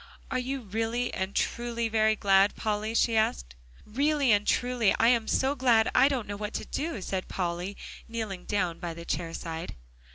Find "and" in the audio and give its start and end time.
1.13-1.35, 4.31-4.47